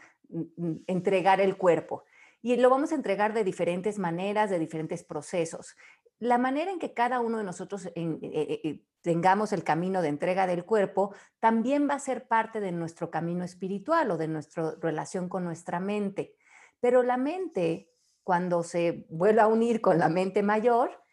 [0.88, 2.02] entregar el cuerpo.
[2.42, 5.76] Y lo vamos a entregar de diferentes maneras, de diferentes procesos.
[6.18, 10.48] La manera en que cada uno de nosotros eh, eh, tengamos el camino de entrega
[10.48, 15.28] del cuerpo, también va a ser parte de nuestro camino espiritual o de nuestra relación
[15.28, 16.34] con nuestra mente.
[16.80, 17.88] Pero la mente,
[18.24, 21.04] cuando se vuelve a unir con la mente mayor,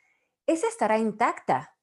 [0.47, 1.75] esa estará intacta,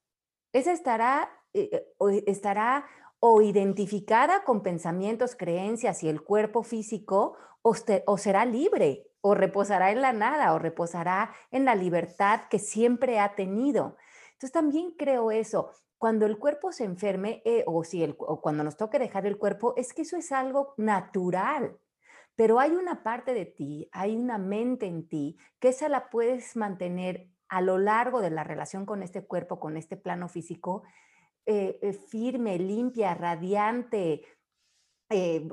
[0.53, 2.87] esa estará, eh, eh, estará
[3.21, 7.75] o identificada con pensamientos, creencias y el cuerpo físico, o,
[8.07, 13.19] o será libre, o reposará en la nada, o reposará en la libertad que siempre
[13.19, 13.97] ha tenido.
[14.33, 18.77] Entonces también creo eso, cuando el cuerpo se enferme eh, o, si o cuando nos
[18.77, 21.77] toque dejar el cuerpo, es que eso es algo natural.
[22.37, 26.55] Pero hay una parte de ti, hay una mente en ti, que esa la puedes
[26.55, 30.83] mantener a lo largo de la relación con este cuerpo, con este plano físico,
[31.47, 34.23] eh, eh, firme, limpia, radiante,
[35.11, 35.49] eh,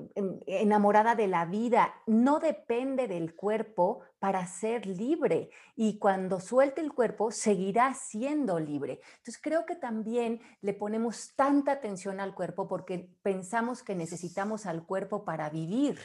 [0.48, 6.92] enamorada de la vida, no depende del cuerpo para ser libre y cuando suelte el
[6.92, 9.00] cuerpo seguirá siendo libre.
[9.20, 14.86] Entonces creo que también le ponemos tanta atención al cuerpo porque pensamos que necesitamos al
[14.86, 15.98] cuerpo para vivir.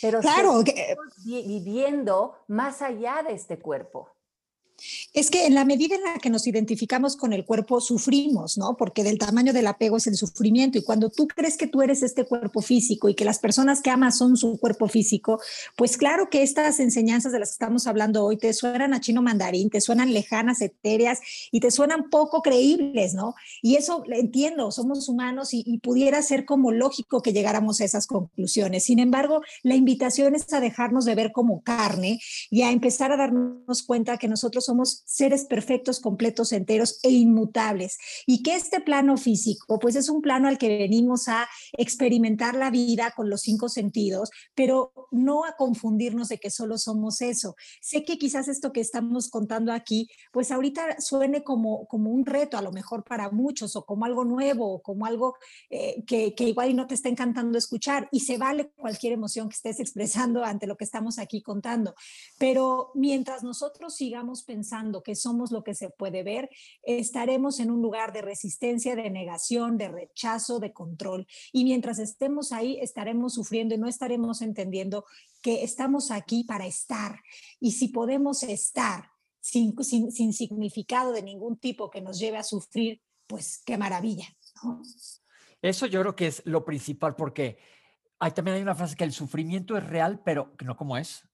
[0.00, 0.62] Pero claro,
[1.24, 4.08] viviendo más allá de este cuerpo.
[5.12, 8.76] Es que en la medida en la que nos identificamos con el cuerpo, sufrimos, ¿no?
[8.76, 10.78] Porque del tamaño del apego es el sufrimiento.
[10.78, 13.90] Y cuando tú crees que tú eres este cuerpo físico y que las personas que
[13.90, 15.40] amas son su cuerpo físico,
[15.76, 19.22] pues claro que estas enseñanzas de las que estamos hablando hoy te suenan a chino
[19.22, 23.34] mandarín, te suenan lejanas, etéreas y te suenan poco creíbles, ¿no?
[23.62, 28.84] Y eso entiendo, somos humanos y, pudiera ser como lógico que llegáramos a esas conclusiones.
[28.84, 33.16] Sin embargo, la invitación es a dejarnos de ver como carne y a empezar a
[33.16, 34.69] darnos cuenta que nosotros somos
[35.06, 37.98] seres perfectos, completos, enteros e inmutables.
[38.26, 42.70] Y que este plano físico, pues es un plano al que venimos a experimentar la
[42.70, 47.56] vida con los cinco sentidos, pero no a confundirnos de que solo somos eso.
[47.80, 52.56] Sé que quizás esto que estamos contando aquí, pues ahorita suene como, como un reto
[52.56, 55.36] a lo mejor para muchos o como algo nuevo o como algo
[55.70, 59.56] eh, que, que igual no te está encantando escuchar y se vale cualquier emoción que
[59.56, 61.94] estés expresando ante lo que estamos aquí contando.
[62.38, 66.50] Pero mientras nosotros sigamos pensando pensando que somos lo que se puede ver,
[66.82, 71.26] estaremos en un lugar de resistencia, de negación, de rechazo, de control.
[71.50, 75.06] Y mientras estemos ahí, estaremos sufriendo y no estaremos entendiendo
[75.40, 77.20] que estamos aquí para estar.
[77.58, 79.08] Y si podemos estar
[79.40, 84.26] sin, sin, significado de ningún tipo que nos lleve a sufrir, pues qué maravilla.
[85.62, 87.56] Eso yo creo que es lo principal porque
[88.18, 91.29] hay, también hay una frase que el sufrimiento es real, pero no como es.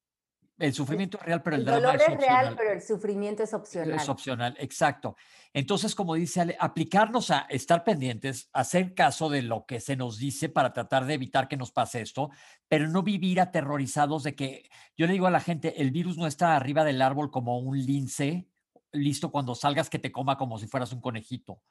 [0.58, 2.44] El sufrimiento es real, pero el, el drama dolor es es, opcional.
[2.44, 3.94] real, pero el sufrimiento es opcional.
[3.94, 5.16] Es opcional, exacto.
[5.52, 10.18] Entonces, como dice Ale, aplicarnos a estar pendientes, hacer caso de lo que se nos
[10.18, 12.30] dice para tratar de evitar que nos pase esto,
[12.68, 16.26] pero no vivir aterrorizados de que yo le digo a la gente, el virus no
[16.26, 18.48] está arriba del árbol como un lince,
[18.92, 21.62] listo cuando salgas que te coma como si fueras un conejito.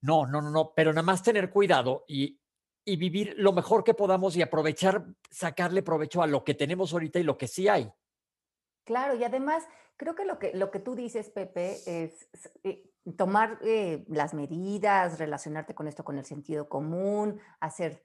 [0.00, 2.40] No, no, no, no, pero nada más tener cuidado y,
[2.84, 7.20] y vivir lo mejor que podamos y aprovechar, sacarle provecho a lo que tenemos ahorita
[7.20, 7.88] y lo que sí hay.
[8.84, 9.64] Claro, y además
[9.96, 12.28] creo que lo que, lo que tú dices, Pepe, es
[12.64, 18.02] eh, tomar eh, las medidas, relacionarte con esto con el sentido común, hacer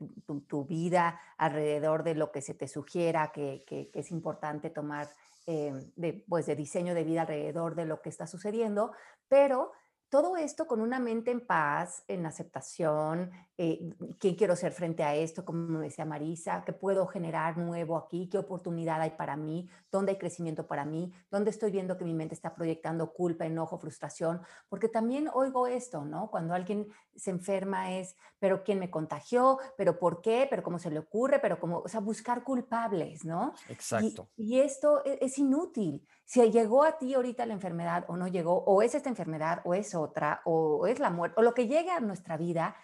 [0.48, 5.08] tu, vida alrededor de lo que se te sugiera, que, que, que es importante tomar
[5.50, 8.92] eh, de, pues, de diseño de vida alrededor de lo que está sucediendo,
[9.30, 9.72] pero
[10.10, 13.90] todo esto con una mente en paz, en aceptación, eh,
[14.20, 18.38] quién quiero ser frente a esto, como decía Marisa, qué puedo generar nuevo aquí, qué
[18.38, 22.36] oportunidad hay para mí, dónde hay crecimiento para mí, dónde estoy viendo que mi mente
[22.36, 26.30] está proyectando culpa, enojo, frustración, porque también oigo esto, ¿no?
[26.30, 30.92] Cuando alguien se enferma es, pero quién me contagió, pero por qué, pero cómo se
[30.92, 33.54] le ocurre, pero cómo, o sea, buscar culpables, ¿no?
[33.70, 34.30] Exacto.
[34.38, 36.08] Y, y esto es, es inútil.
[36.26, 39.74] Si llegó a ti ahorita la enfermedad o no llegó, o es esta enfermedad o
[39.74, 42.76] es otra, o es la muerte, o lo que llegue a nuestra vida,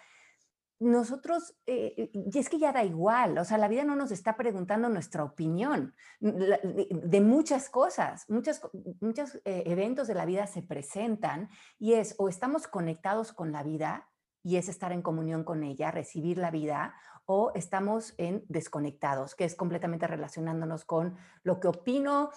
[0.84, 4.36] nosotros, eh, y es que ya da igual, o sea, la vida no nos está
[4.36, 8.60] preguntando nuestra opinión de, de muchas cosas, muchas,
[9.00, 13.62] muchos eh, eventos de la vida se presentan y es o estamos conectados con la
[13.62, 14.08] vida
[14.42, 16.94] y es estar en comunión con ella, recibir la vida,
[17.26, 22.30] o estamos en desconectados, que es completamente relacionándonos con lo que opino,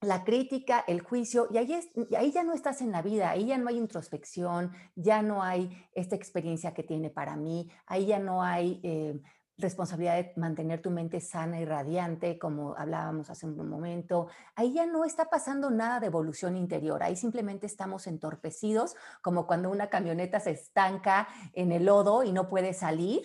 [0.00, 3.68] la crítica, el juicio, y ahí, ya no estás en la vida, ahí ya no
[3.68, 8.80] hay introspección, ya no hay esta experiencia que tiene para mí, ahí ya no hay
[8.82, 9.20] eh,
[9.58, 14.86] responsabilidad de mantener tu mente sana y radiante, como hablábamos hace un momento, ahí ya
[14.86, 20.40] no está pasando nada de evolución interior, ahí simplemente estamos entorpecidos, como cuando una camioneta
[20.40, 23.20] se estanca en el lodo y no puede salir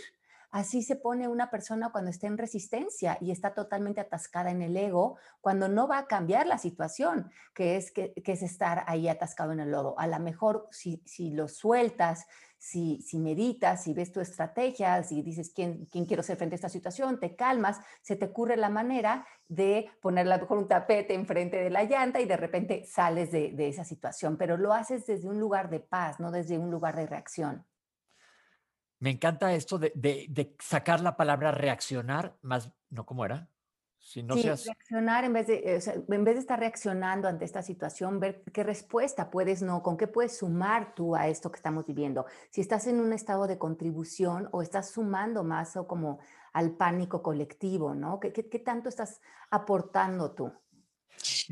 [0.55, 4.77] Así se pone una persona cuando está en resistencia y está totalmente atascada en el
[4.77, 9.51] ego, cuando no va a cambiar la situación, que es, que, es estar ahí atascado
[9.51, 9.99] en el lodo.
[9.99, 12.25] A lo mejor si, si lo sueltas,
[12.57, 16.55] si, si, meditas, si ves tu estrategia, si dices ¿quién, quién quiero ser frente a
[16.55, 20.69] esta situación, te calmas, se te ocurre la manera de poner a lo mejor un
[20.69, 24.71] tapete enfrente de la llanta y de repente sales de, de esa situación, pero lo
[24.71, 27.65] haces desde un lugar de paz, no desde un lugar de reacción.
[29.05, 33.47] Me encanta esto de, de, de, sacar la palabra reaccionar, más, ¿no cómo era?
[33.99, 34.65] Si no sí, seas...
[34.65, 38.41] reaccionar en vez, de, o sea, en vez de estar reaccionando ante esta situación, ver
[38.51, 42.25] qué respuesta puedes, no, con qué puedes sumar tú a esto que estamos viviendo.
[42.49, 46.17] Si estás en un estado de contribución o estás sumando más o como
[46.53, 48.19] al pánico colectivo, ¿no?
[48.19, 50.51] ¿Qué, qué, qué tanto estás aportando tú?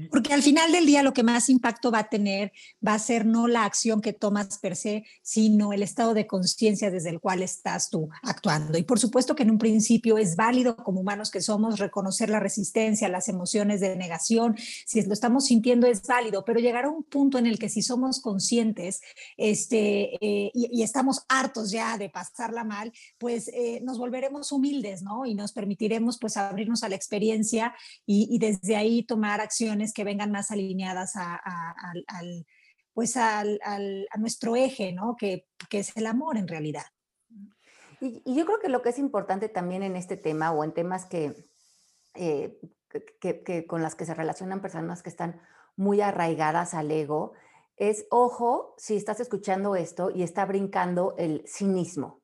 [0.10, 2.52] Porque al final del día lo que más impacto va a tener
[2.86, 6.92] va a ser no la acción que tomas per se, sino el estado de conciencia
[6.92, 8.78] desde el cual estás tú actuando.
[8.78, 12.40] Y por supuesto que en un principio es válido como humanos que somos reconocer la
[12.40, 17.38] resistencia, las emociones de negación, si lo estamos sintiendo es válido, pero llegará un punto
[17.38, 19.02] en el que si somos conscientes
[19.38, 25.02] este, eh, y, y, estamos hartos ya de pasarla mal, pues eh, nos volveremos humildes,
[25.02, 25.26] ¿no?
[25.26, 27.74] Y nos permitiremos pues abrirnos a la experiencia
[28.06, 31.74] y, y desde ahí tomar acciones que vengan más alineadas a, a,
[32.94, 33.60] pues al,
[34.18, 35.16] nuestro eje, ¿no?
[35.18, 36.86] Que, que, es el amor en realidad.
[38.00, 40.74] Y, y, yo creo que lo que es importante también en este tema o en
[40.74, 41.34] temas que,
[42.14, 42.60] eh,
[43.20, 45.42] que, que, con las que se relacionan personas que están
[45.76, 47.34] muy arraigadas al ego,
[47.76, 52.22] es, ojo, si estás escuchando esto y está brincando el cinismo.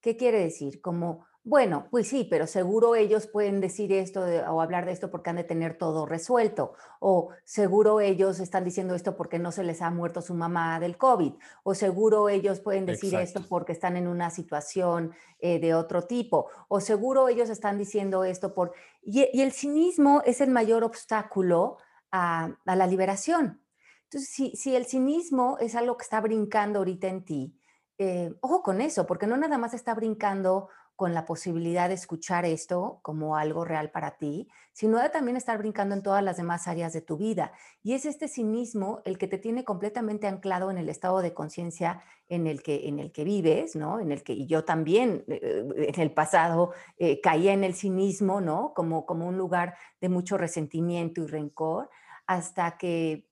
[0.00, 0.80] ¿Qué quiere decir?
[0.80, 5.10] Como, bueno, pues sí, pero seguro ellos pueden decir esto de, o hablar de esto
[5.10, 6.72] porque han de tener todo resuelto.
[7.00, 10.96] O seguro ellos están diciendo esto porque no se les ha muerto su mamá del
[10.96, 11.34] COVID.
[11.62, 13.40] O seguro ellos pueden decir Exacto.
[13.40, 16.48] esto porque están en una situación eh, de otro tipo.
[16.68, 18.72] O seguro ellos están diciendo esto por...
[19.02, 21.76] Y, y el cinismo es el mayor obstáculo
[22.10, 23.60] a, a la liberación.
[24.04, 27.58] Entonces, si, si, el cinismo es algo que está brincando ahorita en ti,
[27.98, 32.44] eh, ojo con eso, porque no nada más está brincando con la posibilidad de escuchar
[32.44, 36.68] esto como algo real para ti, sino de también estar brincando en todas las demás
[36.68, 37.52] áreas de tu vida.
[37.82, 42.02] Y es este cinismo el que te tiene completamente anclado en el estado de conciencia
[42.28, 44.00] en el que en el que vives, ¿no?
[44.00, 48.40] En el que y yo también eh, en el pasado eh, caía en el cinismo,
[48.40, 48.72] ¿no?
[48.74, 51.90] Como como un lugar de mucho resentimiento y rencor,
[52.26, 53.28] hasta que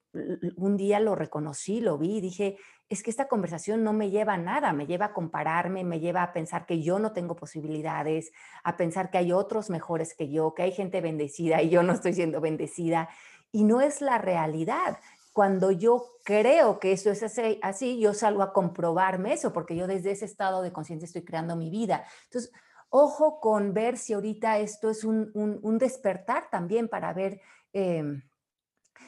[0.57, 2.57] un día lo reconocí, lo vi dije,
[2.89, 6.21] es que esta conversación no me lleva a nada, me lleva a compararme, me lleva
[6.23, 8.31] a pensar que yo no tengo posibilidades,
[8.63, 11.93] a pensar que hay otros mejores que yo, que hay gente bendecida y yo no
[11.93, 13.09] estoy siendo bendecida.
[13.55, 14.97] y no es la realidad.
[15.31, 17.23] Cuando yo creo que eso es
[17.61, 21.55] así, yo salgo a comprobarme eso, porque yo desde ese estado de conciencia estoy creando
[21.55, 22.03] mi vida.
[22.25, 22.51] Entonces,
[22.89, 27.41] ojo con ver si ahorita esto es un, despertar también para ver
[27.73, 28.23] em,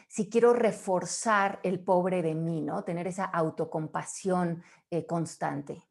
[0.07, 2.83] si quiero reforzar el pobre de mí, ¿no?
[2.83, 5.83] Tener esa autocompasión eh, constante.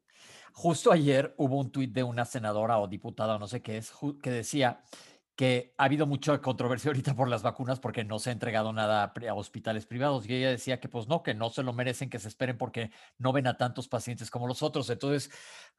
[0.52, 4.30] Justo ayer hubo un tuit de una senadora o diputada, no sé qué es, que
[4.30, 4.80] decía
[5.36, 9.12] que ha habido mucha controversia ahorita por las vacunas porque no se ha entregado nada
[9.28, 10.28] a hospitales privados.
[10.28, 12.92] Y ella decía que pues no, que no se lo merecen, que se esperen porque
[13.18, 14.88] no ven a tantos pacientes como los otros.
[14.90, 15.30] Entonces,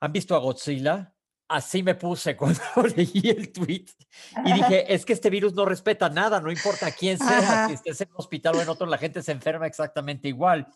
[0.01, 1.14] ¿han visto a Godzilla?
[1.47, 2.61] Así me puse cuando
[2.95, 3.85] leí el tweet
[4.45, 8.01] y dije, es que este virus no respeta nada, no importa quién sea, si estés
[8.01, 10.67] en un hospital o en otro, la gente se enferma exactamente igual.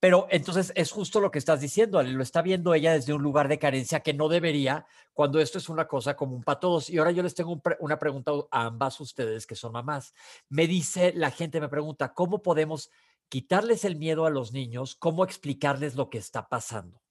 [0.00, 3.48] Pero entonces es justo lo que estás diciendo, lo está viendo ella desde un lugar
[3.48, 6.90] de carencia que no debería, cuando esto es una cosa común para todos.
[6.90, 10.12] Y ahora yo les tengo una pregunta a ambas ustedes que son mamás.
[10.50, 12.90] Me dice la gente, me pregunta, ¿cómo podemos
[13.30, 14.94] quitarles el miedo a los niños?
[14.94, 17.03] ¿Cómo explicarles lo que está pasando?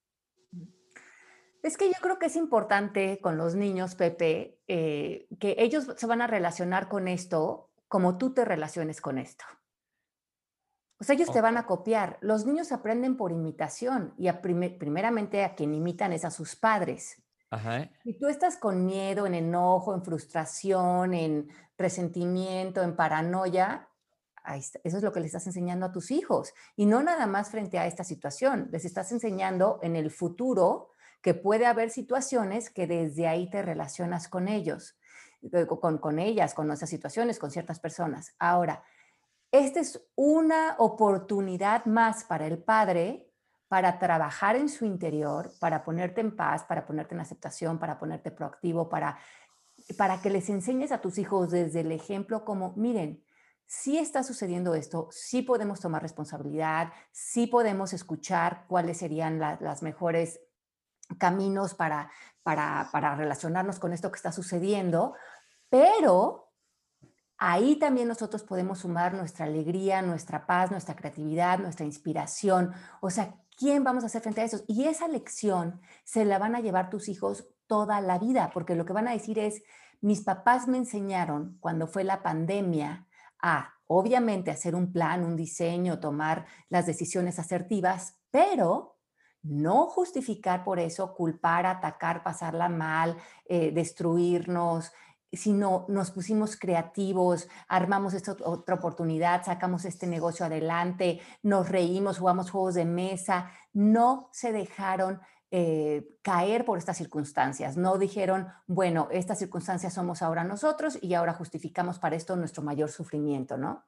[1.63, 6.07] Es que yo creo que es importante con los niños, Pepe, eh, que ellos se
[6.07, 9.45] van a relacionar con esto como tú te relaciones con esto.
[10.99, 12.17] O sea, ellos te van a copiar.
[12.21, 17.21] Los niños aprenden por imitación y primeramente a quien imitan es a sus padres.
[17.49, 17.89] Ajá.
[18.03, 23.87] Si tú estás con miedo, en enojo, en frustración, en resentimiento, en paranoia,
[24.53, 26.53] eso es lo que le estás enseñando a tus hijos.
[26.75, 30.92] Y no nada más frente a esta situación, les estás enseñando en el futuro
[31.23, 34.99] que puede haber situaciones que desde ahí te relacionas con ellos,
[35.41, 38.35] eh, con, con ellas, con esas situaciones, con ciertas personas.
[38.37, 38.83] Ahora,
[39.51, 43.29] esta es una oportunidad más para el padre
[43.69, 48.29] para trabajar en su interior, para ponerte en paz, para ponerte en aceptación, para ponerte
[48.29, 49.17] proactivo, para,
[49.97, 53.23] para que les enseñes a tus hijos desde el ejemplo como, miren,
[53.65, 60.41] si está sucediendo esto, sí podemos tomar responsabilidad, sí podemos escuchar cuáles serían las mejores
[61.17, 62.09] caminos para,
[62.43, 65.15] para, para relacionarnos con esto que está sucediendo,
[65.69, 66.51] pero
[67.37, 72.73] ahí también nosotros podemos sumar nuestra alegría, nuestra paz, nuestra creatividad, nuestra inspiración.
[73.01, 74.61] O sea, ¿quién vamos a hacer frente a eso?
[74.67, 78.85] Y esa lección se la van a llevar tus hijos toda la vida, porque lo
[78.85, 79.63] que van a decir es,
[80.01, 83.07] mis papás me enseñaron cuando fue la pandemia
[83.41, 88.92] a, obviamente, hacer un plan, un diseño, tomar las decisiones asertivas, pero
[89.43, 94.91] no justificar por eso, culpar, atacar, pasarla mal, eh, destruirnos,
[95.33, 102.51] sino nos pusimos creativos, armamos esta otra oportunidad, sacamos este negocio adelante, nos reímos, jugamos
[102.51, 105.19] juegos de mesa, no se dejaron
[105.51, 111.33] eh, caer por estas circunstancias, no dijeron, bueno, estas circunstancias somos ahora nosotros y ahora
[111.33, 113.83] justificamos para esto nuestro mayor sufrimiento, ¿no?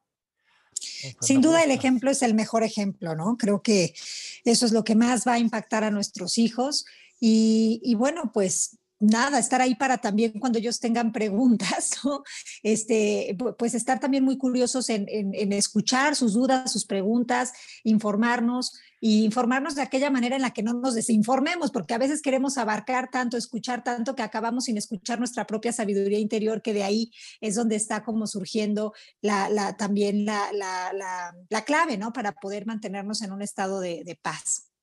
[1.22, 3.38] Sin duda el ejemplo es el mejor ejemplo, ¿no?
[3.38, 3.94] Creo que
[4.44, 6.86] eso es lo que más va a impactar a nuestros hijos.
[7.20, 11.92] Y, y bueno, pues nada, estar ahí para también cuando ellos tengan preguntas,
[12.64, 15.06] este, pues estar también muy curiosos en,
[15.54, 17.54] escuchar sus dudas, sus preguntas,
[17.84, 22.22] informarnos y informarnos de aquella manera en la que no nos desinformemos, porque a veces
[22.22, 26.84] queremos abarcar tanto, escuchar tanto que acabamos sin escuchar nuestra propia sabiduría interior, que de
[26.84, 30.52] ahí es donde está como surgiendo la, también la,
[31.66, 32.14] clave, ¿no?
[32.14, 34.75] Para poder mantenernos en un estado de paz.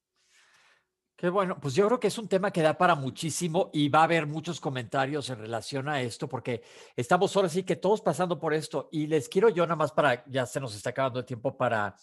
[1.22, 4.00] Qué bueno, pues yo creo que es un tema que da para muchísimo y va
[4.00, 6.64] a haber muchos comentarios en relación a esto, porque
[6.96, 10.24] estamos ahora sí que todos pasando por esto y les quiero yo nada más para,
[10.26, 11.94] ya se nos está acabando el tiempo para,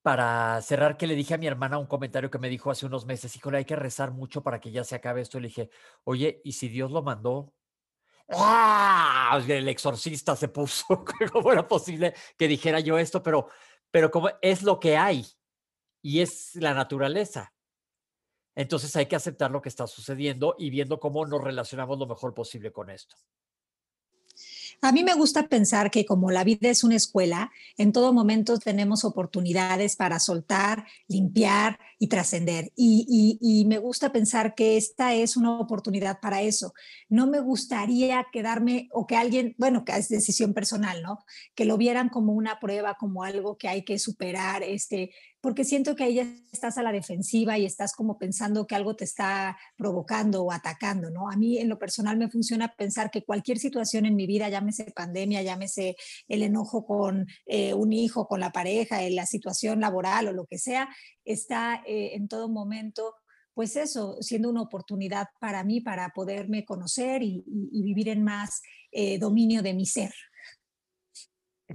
[0.00, 3.04] para cerrar, que le dije a mi hermana un comentario que me dijo hace unos
[3.04, 5.36] meses, híjole, hay que rezar mucho para que ya se acabe esto.
[5.36, 5.68] Y le dije,
[6.04, 7.52] oye, ¿y si Dios lo mandó?
[8.28, 9.38] ¡Ah!
[9.46, 10.86] El exorcista se puso,
[11.34, 13.22] ¿cómo era posible que dijera yo esto?
[13.22, 13.48] Pero,
[13.90, 15.26] pero como es lo que hay
[16.00, 17.51] y es la naturaleza.
[18.54, 22.34] Entonces hay que aceptar lo que está sucediendo y viendo cómo nos relacionamos lo mejor
[22.34, 23.16] posible con esto.
[24.84, 28.58] A mí me gusta pensar que como la vida es una escuela, en todo momento
[28.58, 32.72] tenemos oportunidades para soltar, limpiar y trascender.
[32.74, 36.74] Y, me gusta pensar que esta es una oportunidad para eso.
[37.08, 41.24] No me gustaría quedarme o que alguien, bueno, que es decisión personal, ¿no?
[41.54, 45.12] Que lo vieran como una prueba, como algo que hay que superar, este,
[45.42, 49.04] porque siento que ahí estás a la defensiva y estás como pensando que algo te
[49.04, 51.28] está provocando o atacando, ¿no?
[51.28, 54.92] A mí en lo personal me funciona pensar que cualquier situación en mi vida, llámese
[54.92, 55.96] pandemia, llámese
[56.28, 60.46] el enojo con eh, un hijo, con la pareja, en la situación laboral o lo
[60.46, 60.88] que sea,
[61.24, 63.16] está eh, en todo momento
[63.54, 68.62] pues eso, siendo una oportunidad para mí para poderme conocer y, vivir en más
[68.92, 70.14] eh, dominio de mi ser.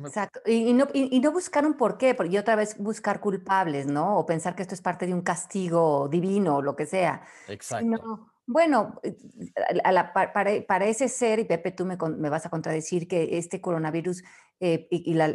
[0.06, 0.42] Exacto.
[0.46, 4.18] Y, no, y, no, buscar un porqué, y otra vez buscar culpables, ¿no?
[4.18, 7.22] O pensar que esto es parte de un castigo divino o lo que sea.
[7.48, 8.30] Exacto.
[8.46, 11.96] bueno, eh, para, ese ser, y Pepe, tú me,
[12.30, 14.24] vas a contradecir que este coronavirus
[14.60, 15.28] eh, y, la,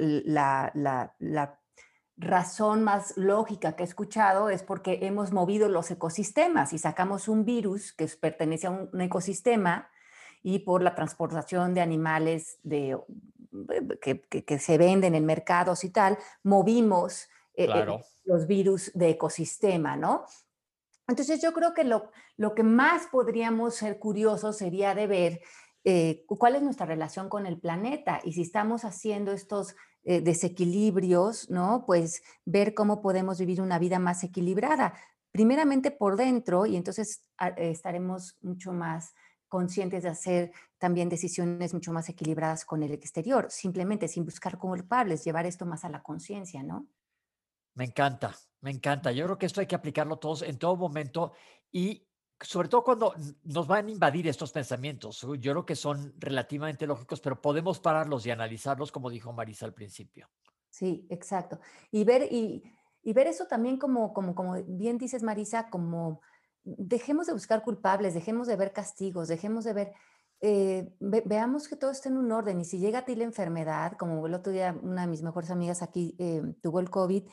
[0.75, 1.59] la,
[2.19, 7.45] razón más lógica que he escuchado es porque hemos movido los ecosistemas y sacamos un
[7.45, 9.89] virus que pertenece a un ecosistema
[10.43, 12.97] y por la transportación de animales de,
[14.01, 17.87] que, que, se venden en mercados y tal, movimos eh, eh,
[18.25, 20.25] los virus de ecosistema, ¿no?
[21.09, 25.41] Entonces yo creo que lo, lo que más podríamos ser curiosos sería de ver
[25.85, 29.75] eh, cuál es nuestra relación con el planeta y si estamos haciendo estos
[30.05, 31.85] desequilibrios, ¿no?
[31.87, 34.95] Pues ver cómo podemos vivir una vida más equilibrada,
[35.31, 39.15] primeramente por dentro y entonces ah, estaremos mucho más
[39.53, 45.25] conscientes de hacer también decisiones mucho más equilibradas con el exterior, simplemente sin buscar culpables,
[45.25, 46.87] llevar esto más a la conciencia, ¿no?
[47.75, 49.13] Me encanta, me encanta.
[49.13, 51.35] Yo creo que esto hay que aplicarlo todos en todo momento
[51.71, 52.09] y
[52.41, 55.21] sobre todo cuando nos van a invadir estos pensamientos.
[55.21, 59.75] Yo creo que son relativamente lógicos, pero podemos pararlos y analizarlos, como dijo Marisa al
[59.75, 60.31] principio.
[60.71, 61.61] Sí, exacto.
[61.91, 62.63] Y ver, y,
[63.03, 66.23] y ver eso también como, como, como bien dices, Marisa, como
[66.65, 69.93] dejemos de buscar culpables, dejemos de ver castigos, dejemos de ver,
[70.41, 73.93] eh, veamos que todo está en un orden y si llega a ti la enfermedad,
[73.97, 77.25] como el otro día una de mis mejores amigas aquí eh, tuvo el COVID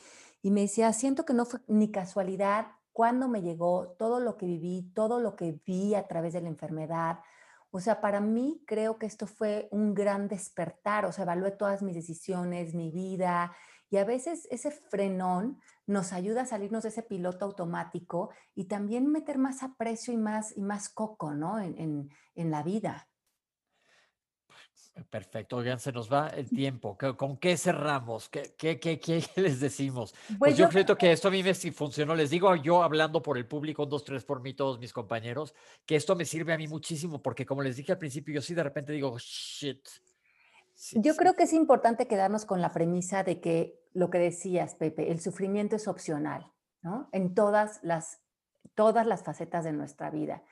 [0.42, 4.46] y me decía, siento que no fue ni casualidad cuando me llegó, todo lo que
[4.46, 7.20] viví, todo lo que vi a través de la enfermedad.
[7.70, 11.82] O sea, para mí creo que esto fue un gran despertar, o sea, evalué todas
[11.82, 13.52] mis decisiones, mi vida,
[13.90, 19.10] y a veces ese frenón nos ayuda a salirnos de ese piloto automático y también
[19.10, 21.60] meter más aprecio y más, y más coco, ¿no?
[21.60, 23.08] En, la vida.
[25.10, 26.96] Perfecto, oigan, se nos va el tiempo.
[27.16, 28.28] ¿Con qué cerramos?
[28.28, 30.14] ¿Qué, qué, les decimos?
[30.26, 32.14] Pues, pues yo, creo que esto a mí me funcionó.
[32.14, 35.52] Les digo yo hablando por el público, un, dos, tres por mí, todos mis compañeros,
[35.84, 38.54] que esto me sirve a mí muchísimo porque como les dije al principio, yo sí
[38.54, 39.80] de repente digo, shit,
[40.92, 45.10] yo creo que es importante quedarnos con la premisa de que lo que decías, Pepe,
[45.10, 46.52] el sufrimiento es opcional,
[46.82, 47.08] ¿no?
[47.12, 48.22] En todas las,
[48.74, 50.42] todas las facetas de nuestra vida.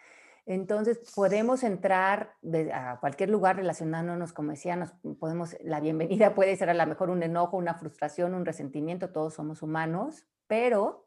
[0.45, 2.35] Entonces, podemos entrar
[2.73, 7.11] a cualquier lugar relacionándonos, como decía, nos podemos, la bienvenida puede ser a lo mejor
[7.11, 11.07] un enojo, una frustración, un resentimiento, todos somos humanos, pero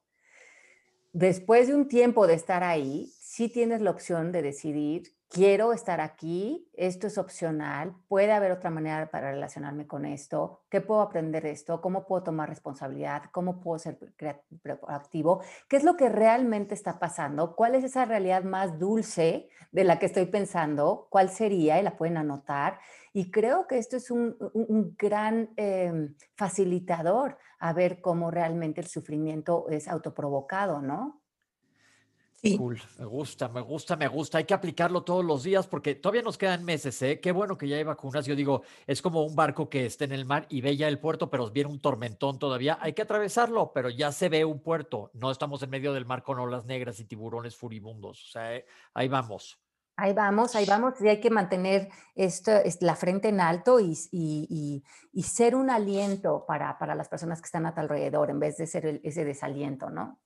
[1.12, 6.02] después de un tiempo de estar ahí, sí tienes la opción de decidir quiero estar
[6.02, 11.44] aquí, esto es opcional, puede haber otra manera para relacionarme con esto, qué puedo aprender
[11.44, 13.98] de esto, cómo puedo tomar responsabilidad, cómo puedo ser
[14.62, 19.84] proactivo, qué es lo que realmente está pasando, cuál es esa realidad más dulce de
[19.86, 22.80] la que estoy pensando, cuál sería y la pueden anotar.
[23.14, 24.36] Y creo que esto es un,
[24.98, 31.21] gran em, facilitador a ver cómo realmente el sufrimiento es autoprovocado, ¿no?
[32.58, 34.40] Cool, me gusta, me gusta, me gusta.
[34.40, 37.20] Hay que aplicarlo todos los días porque todavía nos quedan meses, ¿eh?
[37.20, 38.26] Qué bueno que ya hay vacunas.
[38.26, 40.98] Yo digo, es como un barco que está en el mar y ve ya el
[40.98, 42.80] puerto, pero viene un tormentón todavía.
[42.82, 45.12] Hay que atravesarlo, pero ya se ve un puerto.
[45.14, 48.30] No estamos en medio del mar con olas negras y tiburones furibundos.
[48.30, 48.66] O sea, eh,
[48.96, 49.60] ahí vamos.
[49.96, 54.84] Ahí vamos, ahí vamos, y hay que mantener esto, la frente en alto y, y,
[55.12, 58.58] y, ser un aliento para, para, las personas que están a tu alrededor en vez
[58.58, 60.20] de ser ese desaliento, ¿no?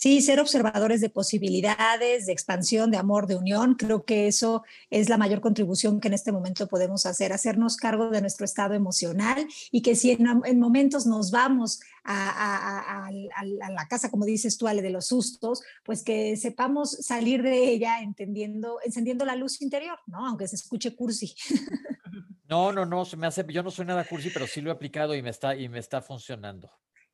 [0.00, 5.10] Sí, ser observadores de posibilidades, de expansión, de amor, de unión, creo que eso es
[5.10, 9.46] la mayor contribución que en este momento podemos hacer, hacernos cargo de nuestro estado emocional
[9.70, 14.88] y que si en, momentos nos vamos a, la casa, como dices tú, Ale, de
[14.88, 20.26] los sustos, pues que sepamos salir de ella entendiendo, encendiendo la luz interior, ¿no?
[20.26, 21.34] Aunque se escuche cursi.
[22.48, 25.30] No, no, no, yo no soy nada cursi, pero sí lo he aplicado y me
[25.30, 26.68] está, y me está funcionando.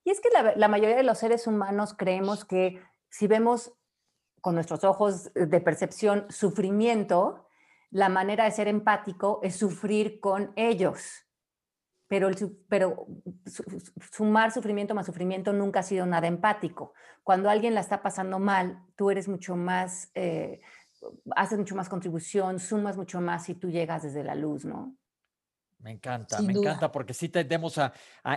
[0.07, 2.81] Y es que la, mayoría de los seres humanos creemos que
[3.11, 3.73] si vemos
[4.41, 7.49] con nuestros ojos de percepción sufrimiento,
[7.91, 11.27] la manera de ser empático es sufrir con ellos.
[12.07, 12.31] Pero,
[12.69, 13.09] pero
[14.13, 16.95] sumar sufrimiento más sufrimiento nunca ha sido nada empático.
[17.25, 20.61] Cuando alguien la está pasando mal, tú eres mucho más, eh,
[21.35, 24.95] haces mucho más contribución, sumas mucho más si tú llegas desde la luz, ¿no?
[25.87, 27.93] Me encanta, me encanta, porque sí tendemos a,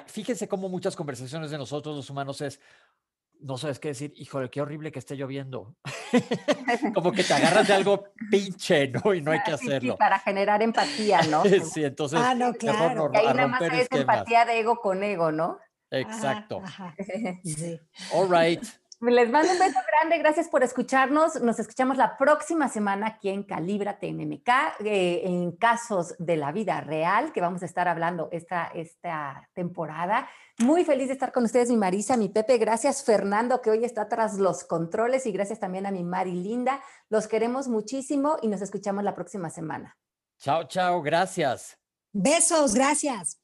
[0.06, 2.62] Fíjense cómo muchas conversaciones de nosotros los humanos es,
[3.40, 5.76] no sabes qué decir, híjole, qué horrible que esté lloviendo.
[6.94, 9.16] Como que te agarras de algo pinche, ¿no?
[9.16, 9.98] Y no hay que hacerlo.
[9.98, 11.42] para generar empatía, ¿no?
[11.74, 12.20] sí, entonces.
[12.22, 13.10] Ah, no, claro.
[13.16, 15.58] ahí nada más es empatía de ego con ego, ¿no?
[15.90, 16.62] Exacto.
[18.14, 18.64] All right.
[19.02, 21.42] Les mando un beso grande, gracias por escucharnos.
[21.42, 24.50] Nos escuchamos la próxima semana aquí en Calíbrate MMK,
[24.84, 30.28] eh, en casos de la vida real, que vamos a estar hablando esta, esta temporada.
[30.58, 32.58] Muy feliz de estar con ustedes, mi Marisa, mi Pepe.
[32.58, 36.82] Gracias, Fernando, que hoy está tras los controles, y gracias también a mi Mari Linda.
[37.08, 39.98] Los queremos muchísimo y nos escuchamos la próxima semana.
[40.40, 41.78] Chao, chao, gracias.
[42.12, 43.39] Besos, gracias.